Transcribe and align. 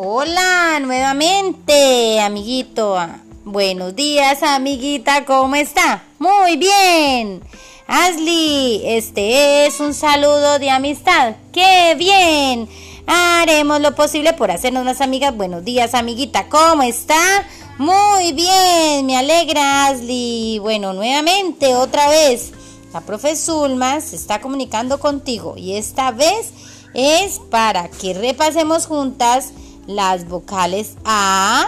Hola, 0.00 0.78
nuevamente, 0.80 2.20
amiguito. 2.20 2.96
Buenos 3.44 3.96
días, 3.96 4.44
amiguita, 4.44 5.24
¿cómo 5.24 5.56
está? 5.56 6.04
Muy 6.20 6.56
bien. 6.56 7.42
Ashley, 7.88 8.80
este 8.84 9.66
es 9.66 9.80
un 9.80 9.94
saludo 9.94 10.60
de 10.60 10.70
amistad. 10.70 11.34
¡Qué 11.50 11.96
bien! 11.98 12.68
Haremos 13.08 13.80
lo 13.80 13.96
posible 13.96 14.34
por 14.34 14.52
hacernos 14.52 14.84
más 14.84 15.00
amigas. 15.00 15.36
Buenos 15.36 15.64
días, 15.64 15.94
amiguita, 15.94 16.48
¿cómo 16.48 16.84
está? 16.84 17.18
Muy 17.78 18.32
bien, 18.34 19.04
me 19.04 19.16
alegra, 19.16 19.86
Ashley. 19.86 20.60
Bueno, 20.60 20.92
nuevamente, 20.92 21.74
otra 21.74 22.08
vez, 22.08 22.52
la 22.92 23.00
profe 23.00 23.34
Zulma 23.34 24.00
se 24.00 24.14
está 24.14 24.40
comunicando 24.40 25.00
contigo 25.00 25.54
y 25.56 25.72
esta 25.72 26.12
vez 26.12 26.52
es 26.94 27.40
para 27.50 27.88
que 27.88 28.14
repasemos 28.14 28.86
juntas 28.86 29.52
las 29.88 30.28
vocales 30.28 30.96
A, 31.04 31.66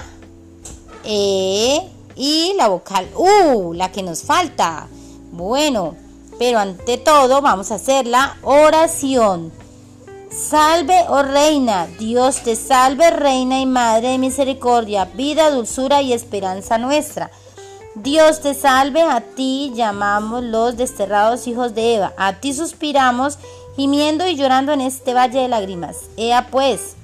E 1.03 1.81
y 2.15 2.53
la 2.57 2.69
vocal 2.69 3.09
U, 3.17 3.73
la 3.73 3.91
que 3.91 4.03
nos 4.03 4.23
falta. 4.23 4.87
Bueno, 5.33 5.97
pero 6.39 6.59
ante 6.59 6.99
todo 6.99 7.41
vamos 7.41 7.73
a 7.73 7.77
hacer 7.77 8.07
la 8.07 8.37
oración. 8.43 9.51
Salve, 10.31 11.07
oh 11.09 11.23
reina, 11.23 11.89
Dios 11.99 12.43
te 12.43 12.55
salve, 12.55 13.11
reina 13.11 13.59
y 13.59 13.67
madre 13.67 14.11
de 14.11 14.19
misericordia, 14.19 15.07
vida, 15.07 15.51
dulzura 15.51 16.03
y 16.03 16.13
esperanza 16.13 16.79
nuestra. 16.79 17.31
Dios 17.95 18.41
te 18.41 18.55
salve, 18.55 19.03
a 19.03 19.23
ti 19.23 19.73
llamamos 19.75 20.45
los 20.45 20.77
desterrados 20.77 21.49
hijos 21.49 21.75
de 21.75 21.97
Eva, 21.97 22.13
a 22.17 22.35
ti 22.35 22.53
suspiramos, 22.53 23.39
gimiendo 23.75 24.27
y 24.29 24.37
llorando 24.37 24.73
en 24.73 24.83
este 24.83 25.15
valle 25.15 25.41
de 25.41 25.49
lágrimas. 25.49 25.97
Ea 26.17 26.49
pues, 26.51 26.95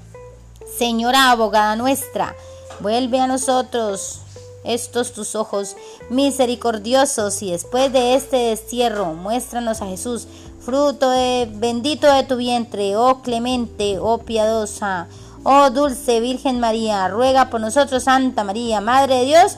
Señora 0.79 1.31
abogada 1.31 1.75
nuestra, 1.75 2.37
vuelve 2.81 3.19
a 3.19 3.27
nosotros 3.27 4.21
estos 4.63 5.13
tus 5.13 5.35
ojos 5.35 5.75
misericordiosos 6.11 7.41
y 7.43 7.53
después 7.53 7.93
de 7.93 8.15
este 8.15 8.37
destierro 8.37 9.15
muéstranos 9.15 9.81
a 9.81 9.87
Jesús, 9.87 10.27
fruto 10.61 11.09
bendito 11.55 12.13
de 12.13 12.25
tu 12.25 12.37
vientre, 12.37 12.95
oh 12.97 13.23
clemente, 13.23 13.99
oh 13.99 14.19
piadosa, 14.19 15.07
oh 15.45 15.71
dulce 15.71 16.21
Virgen 16.21 16.61
María, 16.61 17.09
ruega 17.09 17.49
por 17.49 17.61
nosotros, 17.61 18.03
Santa 18.03 18.45
María, 18.45 18.83
Madre 18.83 19.21
de 19.21 19.25
Dios, 19.25 19.57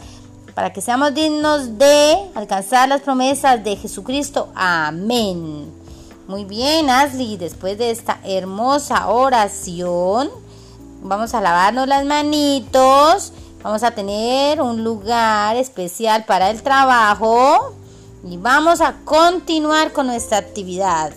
para 0.55 0.73
que 0.73 0.81
seamos 0.81 1.15
dignos 1.15 1.79
de 1.79 2.17
alcanzar 2.37 2.89
las 2.89 3.01
promesas 3.01 3.65
de 3.65 3.75
Jesucristo. 3.77 4.51
Amén. 4.55 5.73
Muy 6.29 6.45
bien, 6.45 6.91
Ashley, 6.91 7.37
después 7.37 7.79
de 7.79 7.91
esta 7.91 8.21
hermosa 8.23 9.09
oración, 9.09 10.31
Vamos 11.03 11.35
a 11.35 11.41
lavarnos 11.41 11.87
las 11.87 12.05
manitos. 12.05 13.33
Vamos 13.63 13.83
a 13.83 13.91
tener 13.91 14.61
un 14.61 14.85
lugar 14.85 15.57
especial 15.57 16.25
para 16.25 16.51
el 16.51 16.63
trabajo. 16.63 17.75
Y 18.25 18.37
vamos 18.37 18.81
a 18.81 18.97
continuar 19.05 19.93
con 19.93 20.09
nuestra 20.09 20.39
actividad. 20.39 21.13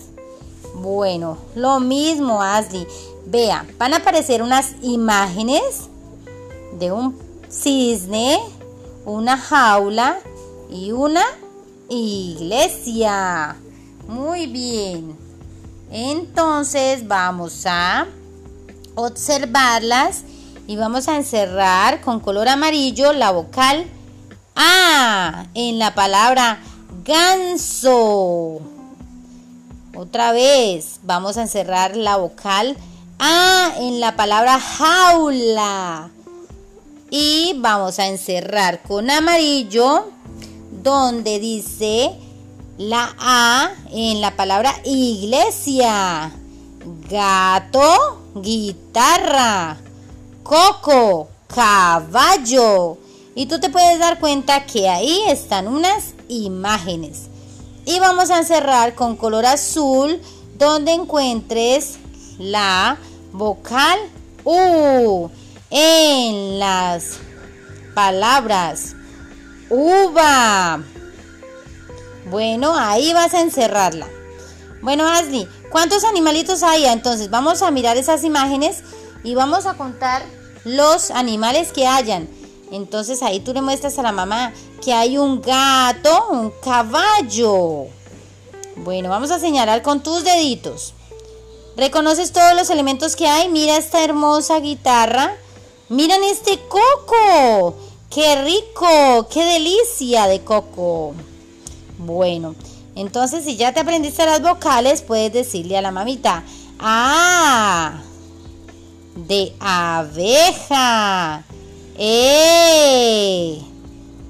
Bueno, 0.76 1.38
lo 1.56 1.80
mismo, 1.80 2.42
Ashley. 2.42 2.88
Vea, 3.26 3.66
van 3.78 3.94
a 3.94 3.98
aparecer 3.98 4.42
unas 4.42 4.74
imágenes 4.82 5.90
de 6.80 6.92
un 6.92 7.18
cisne, 7.50 8.40
una 9.06 9.38
jaula 9.38 10.20
y 10.70 10.92
una 10.92 11.24
iglesia. 11.90 13.56
Muy 14.08 14.48
bien. 14.48 15.18
Entonces 15.92 17.08
vamos 17.08 17.66
a 17.66 18.08
observarlas 18.96 20.24
y 20.68 20.76
vamos 20.76 21.08
a 21.08 21.18
encerrar 21.18 22.02
con 22.02 22.20
color 22.20 22.48
amarillo 22.48 23.14
la 23.14 23.32
vocal 23.32 23.86
A 24.56 25.46
en 25.54 25.80
la 25.80 25.94
palabra 25.96 26.60
ganso. 27.04 28.62
Otra 29.96 30.32
vez 30.32 31.00
vamos 31.04 31.38
a 31.38 31.42
encerrar 31.42 31.96
la 31.96 32.18
vocal 32.18 32.78
A 33.20 33.74
en 33.80 34.00
la 34.00 34.16
palabra 34.16 34.60
jaula. 34.60 36.10
Y 37.10 37.56
vamos 37.58 38.00
a 38.00 38.08
encerrar 38.08 38.82
con 38.84 39.10
amarillo 39.10 40.06
donde 40.82 41.40
dice 41.40 42.18
la 42.78 43.14
A 43.20 43.72
en 43.92 44.22
la 44.22 44.36
palabra 44.38 44.74
iglesia. 44.86 46.32
Gato 47.10 48.21
guitarra, 48.36 49.78
coco, 50.44 51.30
caballo. 51.48 52.98
Y 53.36 53.46
tú 53.46 53.60
te 53.60 53.70
puedes 53.70 54.00
dar 54.00 54.20
cuenta 54.20 54.66
que 54.66 54.90
ahí 54.90 55.22
están 55.28 55.68
unas 55.68 56.14
imágenes. 56.28 57.28
Y 57.86 58.00
vamos 58.00 58.30
a 58.30 58.38
encerrar 58.38 58.96
con 58.96 59.16
color 59.16 59.46
azul 59.46 60.22
donde 60.58 60.92
encuentres 60.94 61.98
la 62.38 62.98
vocal 63.32 64.00
U 64.44 65.30
en 65.70 66.60
las 66.60 67.20
palabras 67.94 68.96
uva. 69.70 70.82
Bueno, 72.30 72.76
ahí 72.76 73.14
vas 73.14 73.34
a 73.34 73.42
encerrarla. 73.42 74.08
Bueno, 74.82 75.08
Ashley, 75.08 75.48
¿cuántos 75.72 76.04
animalitos 76.04 76.62
hay? 76.64 76.86
Entonces 76.86 77.30
vamos 77.30 77.62
a 77.62 77.72
mirar 77.72 77.98
esas 77.98 78.24
imágenes 78.24 78.84
y 79.24 79.34
vamos 79.36 79.66
a 79.66 79.76
contar 79.76 80.24
los 80.64 81.10
animales 81.12 81.72
que 81.72 81.88
hayan. 81.88 82.28
Entonces 82.72 83.24
ahí 83.24 83.40
tú 83.40 83.54
le 83.54 83.62
muestras 83.62 83.98
a 84.00 84.04
la 84.04 84.12
mamá 84.12 84.54
que 84.84 84.94
hay 84.94 85.18
un 85.18 85.42
gato, 85.42 86.28
un 86.30 86.54
caballo. 86.64 87.86
Bueno, 88.78 89.10
vamos 89.10 89.32
a 89.32 89.40
señalar 89.40 89.82
con 89.82 90.02
tus 90.02 90.24
deditos. 90.24 90.94
¿Reconoces 91.78 92.32
todos 92.32 92.54
los 92.56 92.70
elementos 92.70 93.16
que 93.16 93.28
hay? 93.28 93.50
Mira 93.50 93.78
esta 93.78 94.04
hermosa 94.04 94.60
guitarra. 94.60 95.36
Miren 95.90 96.24
este 96.24 96.60
coco. 96.68 97.76
¡Qué 98.10 98.42
rico! 98.44 99.28
¡Qué 99.30 99.46
delicia 99.46 100.28
de 100.28 100.42
coco! 100.42 101.14
Bueno, 101.98 102.56
entonces, 102.96 103.46
si 103.46 103.56
ya 103.56 103.74
te 103.74 103.80
aprendiste 103.80 104.26
las 104.26 104.42
vocales, 104.42 105.02
puedes 105.02 105.32
decirle 105.32 105.78
a 105.78 105.82
la 105.82 105.92
mamita, 105.92 106.44
A, 106.80 108.02
de 109.16 109.54
abeja, 109.60 111.44
E, 111.98 113.62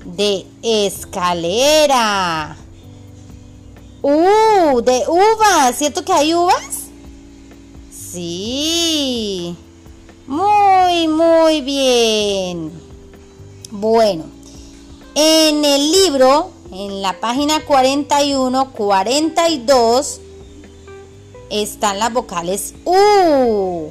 de 0.05 0.45
escalera, 0.61 2.55
U, 4.03 4.81
de 4.81 5.03
uvas, 5.07 5.75
¿cierto 5.77 6.03
que 6.03 6.13
hay 6.13 6.33
uvas? 6.33 6.89
Sí, 7.91 9.55
muy, 10.27 11.07
muy 11.07 11.61
bien. 11.61 12.71
Bueno, 13.71 14.25
en 15.15 15.63
el 15.63 15.91
libro 15.91 16.51
en 16.71 17.01
la 17.01 17.19
página 17.19 17.65
41, 17.65 18.71
42 18.71 20.21
están 21.49 21.99
las 21.99 22.13
vocales 22.13 22.73
U. 22.85 23.89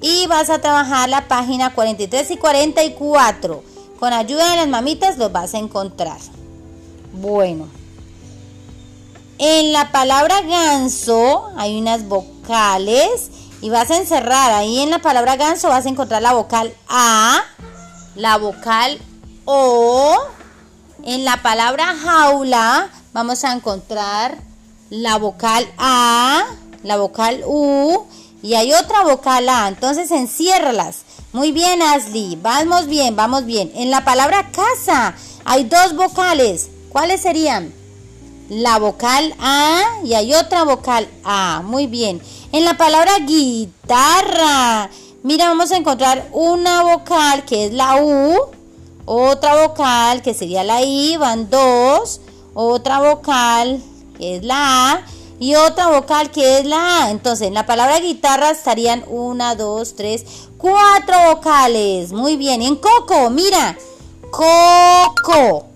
Y 0.00 0.26
vas 0.26 0.50
a 0.50 0.60
trabajar 0.60 1.08
la 1.08 1.28
página 1.28 1.72
43 1.72 2.30
y 2.32 2.36
44. 2.36 3.62
Con 3.98 4.12
ayuda 4.12 4.50
de 4.50 4.56
las 4.56 4.68
mamitas 4.68 5.18
los 5.18 5.30
vas 5.30 5.54
a 5.54 5.58
encontrar. 5.58 6.18
Bueno. 7.12 7.68
En 9.38 9.72
la 9.72 9.90
palabra 9.90 10.42
ganso 10.42 11.48
hay 11.56 11.78
unas 11.78 12.06
vocales 12.08 13.30
y 13.62 13.70
vas 13.70 13.90
a 13.90 13.96
encerrar 13.96 14.52
ahí 14.52 14.80
en 14.80 14.90
la 14.90 14.98
palabra 14.98 15.36
ganso 15.36 15.68
vas 15.68 15.86
a 15.86 15.88
encontrar 15.88 16.20
la 16.20 16.34
vocal 16.34 16.74
A, 16.88 17.40
la 18.16 18.36
vocal 18.36 18.98
O, 19.46 20.16
en 21.04 21.24
la 21.24 21.42
palabra 21.42 21.96
jaula 21.96 22.90
vamos 23.12 23.44
a 23.44 23.52
encontrar 23.52 24.38
la 24.90 25.18
vocal 25.18 25.66
A, 25.78 26.44
la 26.82 26.96
vocal 26.96 27.42
U 27.46 28.06
y 28.42 28.54
hay 28.54 28.72
otra 28.72 29.02
vocal 29.02 29.48
A. 29.48 29.68
Entonces 29.68 30.10
enciérralas. 30.10 31.02
Muy 31.32 31.52
bien, 31.52 31.80
Ashley. 31.80 32.36
Vamos 32.42 32.86
bien, 32.86 33.14
vamos 33.14 33.46
bien. 33.46 33.70
En 33.74 33.90
la 33.90 34.04
palabra 34.04 34.50
casa 34.50 35.14
hay 35.44 35.64
dos 35.64 35.94
vocales. 35.94 36.70
¿Cuáles 36.90 37.20
serían? 37.20 37.72
La 38.48 38.78
vocal 38.78 39.34
A 39.38 39.82
y 40.04 40.14
hay 40.14 40.34
otra 40.34 40.64
vocal 40.64 41.08
A. 41.24 41.62
Muy 41.64 41.86
bien. 41.86 42.20
En 42.52 42.64
la 42.64 42.76
palabra 42.76 43.12
guitarra, 43.20 44.90
mira, 45.22 45.48
vamos 45.48 45.70
a 45.70 45.76
encontrar 45.76 46.28
una 46.32 46.82
vocal 46.82 47.44
que 47.44 47.66
es 47.66 47.72
la 47.72 48.02
U 48.02 48.59
otra 49.12 49.66
vocal 49.66 50.22
que 50.22 50.34
sería 50.34 50.62
la 50.62 50.82
I, 50.82 51.16
van 51.16 51.50
dos, 51.50 52.20
otra 52.54 53.00
vocal 53.00 53.82
que 54.16 54.36
es 54.36 54.44
la 54.44 54.92
A 54.92 55.02
y 55.40 55.56
otra 55.56 55.88
vocal 55.88 56.30
que 56.30 56.58
es 56.58 56.64
la 56.64 57.06
A. 57.06 57.10
Entonces, 57.10 57.48
en 57.48 57.54
la 57.54 57.66
palabra 57.66 57.98
guitarra 57.98 58.50
estarían 58.50 59.04
una, 59.08 59.56
dos, 59.56 59.96
tres, 59.96 60.24
cuatro 60.56 61.16
vocales. 61.26 62.12
Muy 62.12 62.36
bien. 62.36 62.62
En 62.62 62.76
coco, 62.76 63.30
mira. 63.30 63.76
Coco. 64.30 65.66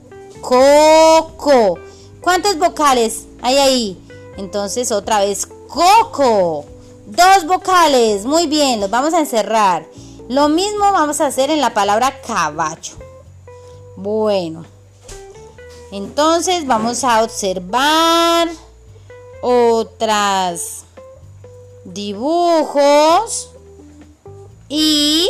Coco. 0.40 1.78
¿Cuántas 2.20 2.56
vocales 2.56 3.24
hay 3.42 3.56
ahí? 3.56 4.00
Entonces, 4.36 4.92
otra 4.92 5.18
vez, 5.18 5.48
coco. 5.66 6.66
Dos 7.06 7.46
vocales. 7.48 8.26
Muy 8.26 8.46
bien, 8.46 8.80
los 8.80 8.90
vamos 8.90 9.12
a 9.12 9.18
encerrar. 9.18 9.88
Lo 10.28 10.48
mismo 10.48 10.92
vamos 10.92 11.20
a 11.20 11.26
hacer 11.26 11.50
en 11.50 11.60
la 11.60 11.74
palabra 11.74 12.20
caballo. 12.20 13.03
Bueno. 13.96 14.64
Entonces 15.92 16.66
vamos 16.66 17.04
a 17.04 17.22
observar 17.22 18.48
otras 19.42 20.84
dibujos 21.84 23.50
y 24.68 25.28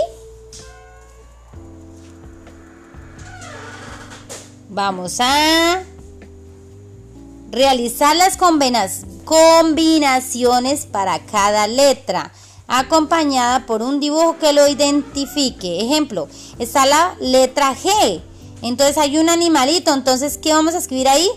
vamos 4.70 5.18
a 5.20 5.82
realizar 7.50 8.16
las 8.16 8.38
combinaciones 9.24 10.86
para 10.86 11.18
cada 11.26 11.66
letra 11.66 12.32
acompañada 12.66 13.66
por 13.66 13.82
un 13.82 14.00
dibujo 14.00 14.38
que 14.38 14.52
lo 14.52 14.66
identifique. 14.66 15.80
Ejemplo, 15.80 16.28
está 16.58 16.86
la 16.86 17.16
letra 17.20 17.74
G. 17.74 18.22
Entonces 18.64 18.96
hay 18.96 19.18
un 19.18 19.28
animalito. 19.28 19.92
Entonces, 19.92 20.38
¿qué 20.38 20.54
vamos 20.54 20.74
a 20.74 20.78
escribir 20.78 21.06
ahí? 21.06 21.28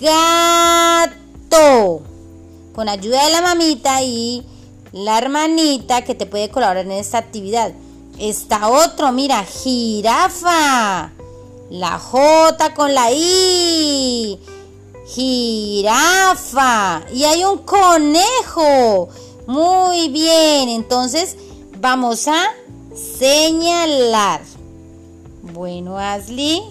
Gato. 0.00 2.02
Con 2.74 2.88
ayuda 2.88 3.24
de 3.24 3.30
la 3.30 3.40
mamita 3.40 4.02
y 4.02 4.44
la 4.90 5.16
hermanita 5.16 6.02
que 6.02 6.16
te 6.16 6.26
puede 6.26 6.50
colaborar 6.50 6.84
en 6.84 6.92
esta 6.92 7.18
actividad. 7.18 7.72
Está 8.18 8.68
otro, 8.68 9.12
mira, 9.12 9.44
jirafa. 9.44 11.12
La 11.70 11.98
J 12.00 12.74
con 12.74 12.94
la 12.94 13.12
I. 13.12 14.40
Jirafa. 15.06 17.02
Y 17.14 17.22
hay 17.24 17.44
un 17.44 17.58
conejo. 17.58 19.08
Muy 19.46 20.08
bien, 20.08 20.68
entonces 20.68 21.36
vamos 21.78 22.26
a 22.26 22.42
señalar. 22.92 24.55
Bueno, 25.52 25.96
Ashley, 25.98 26.62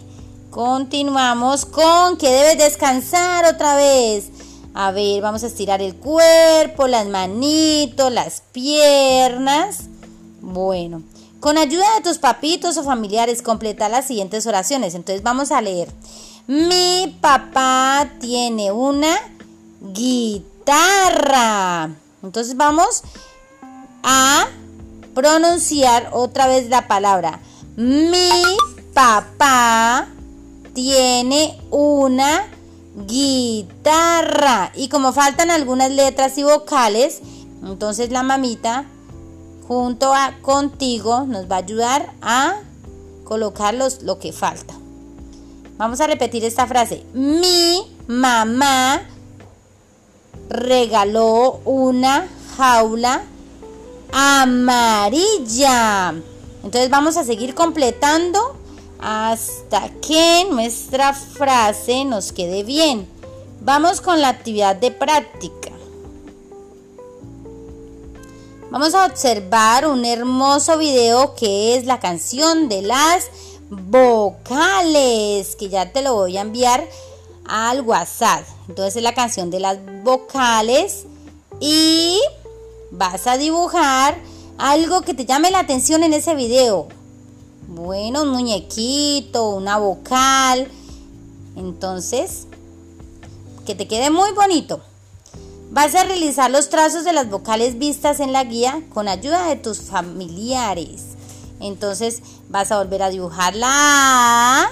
continuamos 0.50 1.66
con 1.66 2.18
que 2.18 2.30
debes 2.30 2.57
descansar 2.57 3.45
otra 3.45 3.75
vez. 3.75 4.30
A 4.74 4.92
ver, 4.92 5.22
vamos 5.22 5.44
a 5.44 5.48
estirar 5.48 5.81
el 5.81 5.95
cuerpo, 5.95 6.88
las 6.88 7.07
manitos, 7.07 8.12
las 8.12 8.42
piernas. 8.51 9.86
Bueno, 10.42 11.04
con 11.39 11.57
ayuda 11.57 11.86
de 11.95 12.01
tus 12.01 12.18
papitos 12.18 12.75
o 12.77 12.83
familiares, 12.83 13.42
completa 13.42 13.88
las 13.88 14.07
siguientes 14.07 14.45
oraciones. 14.45 14.94
Entonces 14.94 15.24
vamos 15.24 15.51
a 15.51 15.62
leer. 15.62 15.89
Mi 16.48 17.18
papá 17.22 18.10
tiene 18.19 18.72
una 18.72 19.16
guitarra. 19.94 21.92
Entonces 22.22 22.57
vamos 22.57 23.04
a 24.04 24.48
pronunciar 25.13 26.10
otra 26.12 26.48
vez 26.48 26.69
la 26.69 26.88
palabra. 26.88 27.39
Mi 27.75 28.30
papá 28.94 30.07
tiene 30.74 31.60
una 31.72 32.48
guitarra. 32.95 34.72
Y 34.75 34.88
como 34.88 35.12
faltan 35.12 35.51
algunas 35.51 35.92
letras 35.92 36.38
y 36.38 36.44
vocales, 36.44 37.19
entonces 37.63 38.12
la 38.12 38.24
mamita 38.24 38.86
junto 39.68 40.13
a 40.13 40.36
contigo 40.42 41.25
nos 41.25 41.51
va 41.51 41.56
a 41.56 41.60
ayudar 41.60 42.13
a 42.22 42.56
colocar 43.25 43.74
lo 43.74 44.19
que 44.19 44.31
falta. 44.31 44.74
Vamos 45.77 46.00
a 46.00 46.07
repetir 46.07 46.45
esta 46.45 46.68
frase. 46.68 47.04
Mi 47.13 47.81
mamá 48.07 49.01
regaló 50.50 51.60
una 51.66 52.25
jaula 52.56 53.24
amarilla. 54.13 56.13
Entonces 56.66 56.90
vamos 56.90 57.16
a 57.16 57.24
seguir 57.24 57.54
completando 57.54 58.58
hasta 59.00 59.88
que 60.02 60.48
nuestra 60.50 61.14
frase 61.14 62.06
nos 62.06 62.32
quede 62.32 62.64
bien. 62.64 63.08
Vamos 63.62 64.02
con 64.02 64.20
la 64.20 64.30
actividad 64.30 64.76
de 64.76 64.90
práctica. 64.90 65.70
Vamos 68.72 68.96
a 68.96 69.06
observar 69.06 69.88
un 69.88 70.06
hermoso 70.06 70.80
video 70.80 71.36
que 71.36 71.78
es 71.78 71.86
la 71.86 72.00
canción 72.00 72.68
de 72.68 72.82
las 72.82 73.28
vocales, 73.70 75.56
que 75.56 75.70
ya 75.70 75.92
te 75.94 76.02
lo 76.02 76.16
voy 76.16 76.38
a 76.38 76.42
enviar 76.42 76.84
al 77.48 77.82
WhatsApp. 77.82 78.44
Entonces 78.68 78.96
es 78.96 79.04
la 79.04 79.14
canción 79.14 79.52
de 79.52 79.60
las 79.60 79.78
vocales 80.04 81.06
y 81.60 82.20
vas 82.90 83.28
a 83.28 83.38
dibujar 83.38 84.18
algo 84.57 85.02
que 85.02 85.13
te 85.13 85.25
llame 85.25 85.52
la 85.52 85.60
atención 85.60 86.04
en 86.04 86.13
ese 86.13 86.36
video. 86.36 86.88
Bueno, 87.68 88.24
un 88.24 88.30
muñequito, 88.30 89.50
una 89.50 89.78
vocal. 89.78 90.68
Entonces, 91.56 92.48
que 93.66 93.75
te 93.75 93.88
quede 93.88 94.10
muy 94.10 94.31
bonito. 94.34 94.81
Vas 95.72 95.96
a 95.96 96.04
realizar 96.04 96.52
los 96.52 96.69
trazos 96.69 97.04
de 97.04 97.13
las 97.13 97.30
vocales 97.30 97.78
vistas 97.80 98.19
en 98.19 98.31
la 98.31 98.44
guía 98.44 98.81
con 98.94 99.07
ayuda 99.07 99.48
de 99.48 99.56
tus 99.56 99.81
familiares. 99.81 101.04
Entonces, 101.60 102.22
vas 102.50 102.72
a 102.72 102.78
volver 102.78 103.04
a 103.04 103.10
dibujar 103.10 103.56
la 103.56 103.69
A 104.63 104.69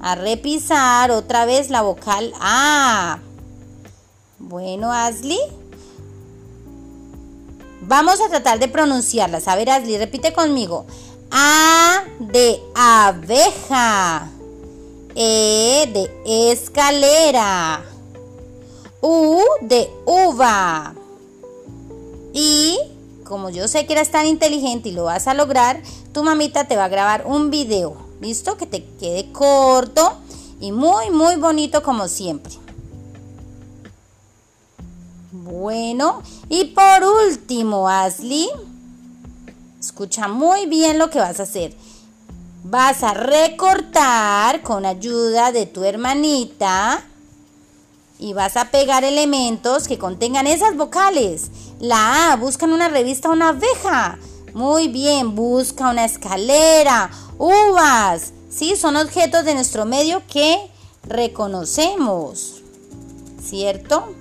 a 0.00 0.14
repisar 0.14 1.10
otra 1.10 1.44
vez 1.44 1.68
la 1.70 1.82
vocal 1.82 2.32
A. 2.40 3.18
Bueno, 4.38 4.90
Ashley. 4.90 5.38
Vamos 7.90 8.20
a 8.20 8.28
tratar 8.28 8.60
de 8.60 8.68
pronunciarlas. 8.68 9.48
A 9.48 9.56
ver, 9.56 9.68
Ashley, 9.68 9.98
repite 9.98 10.32
conmigo. 10.32 10.86
A 11.32 12.04
de 12.20 12.62
abeja. 12.72 14.30
E 15.16 15.90
de 15.92 16.52
escalera. 16.52 17.82
U 19.00 19.40
de 19.62 19.90
uva. 20.06 20.94
Y 22.32 22.78
como 23.24 23.50
yo 23.50 23.66
sé 23.66 23.86
que 23.86 23.94
eres 23.94 24.12
tan 24.12 24.26
inteligente 24.26 24.90
y 24.90 24.92
lo 24.92 25.02
vas 25.02 25.26
a 25.26 25.34
lograr, 25.34 25.82
tu 26.12 26.22
mamita 26.22 26.68
te 26.68 26.76
va 26.76 26.84
a 26.84 26.88
grabar 26.88 27.24
un 27.26 27.50
video 27.50 27.96
¿Listo? 28.20 28.56
Que 28.56 28.66
te 28.66 28.84
quede 29.00 29.32
corto 29.32 30.12
y 30.60 30.70
muy, 30.70 31.10
muy 31.10 31.34
bonito 31.34 31.82
como 31.82 32.06
siempre. 32.06 32.52
Bueno, 35.32 36.22
y 36.48 36.64
por 36.64 37.04
último, 37.28 37.88
Ashley, 37.88 38.48
escucha 39.78 40.26
muy 40.26 40.66
bien 40.66 40.98
lo 40.98 41.08
que 41.08 41.20
vas 41.20 41.38
a 41.38 41.44
hacer. 41.44 41.76
Vas 42.64 43.04
a 43.04 43.14
recortar 43.14 44.62
con 44.62 44.84
ayuda 44.84 45.52
de 45.52 45.66
tu 45.66 45.84
hermanita 45.84 47.04
y 48.18 48.32
vas 48.32 48.56
a 48.56 48.72
pegar 48.72 49.04
elementos 49.04 49.86
que 49.86 49.98
contengan 49.98 50.48
esas 50.48 50.76
vocales. 50.76 51.50
La 51.78 52.32
A, 52.32 52.36
busca 52.36 52.66
en 52.66 52.72
una 52.72 52.88
revista 52.88 53.30
una 53.30 53.50
abeja. 53.50 54.18
Muy 54.52 54.88
bien, 54.88 55.36
busca 55.36 55.90
una 55.90 56.06
escalera, 56.06 57.08
uvas. 57.38 58.32
Sí, 58.50 58.74
son 58.74 58.96
objetos 58.96 59.44
de 59.44 59.54
nuestro 59.54 59.86
medio 59.86 60.22
que 60.26 60.58
reconocemos. 61.04 62.62
¿Cierto? 63.40 64.19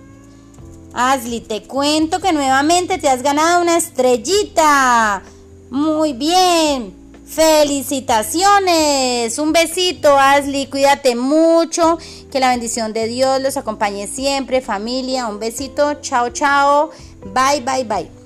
Ashley, 0.93 1.41
te 1.41 1.63
cuento 1.63 2.19
que 2.19 2.31
nuevamente 2.33 2.97
te 2.97 3.09
has 3.09 3.21
ganado 3.21 3.61
una 3.61 3.77
estrellita. 3.77 5.21
Muy 5.69 6.13
bien. 6.13 6.97
Felicitaciones. 7.25 9.37
Un 9.37 9.53
besito, 9.53 10.17
Ashley. 10.17 10.65
Cuídate 10.65 11.15
mucho. 11.15 11.99
Que 12.31 12.39
la 12.39 12.49
bendición 12.49 12.91
de 12.91 13.05
Dios 13.07 13.39
los 13.41 13.55
acompañe 13.55 14.07
siempre. 14.07 14.61
Familia, 14.61 15.27
un 15.27 15.39
besito. 15.39 16.01
Chao, 16.01 16.31
chao. 16.31 16.89
Bye, 17.33 17.61
bye, 17.61 17.83
bye. 17.83 18.18